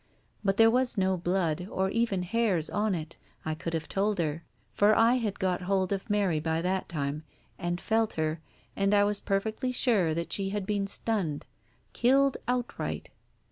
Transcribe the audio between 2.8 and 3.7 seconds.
it, I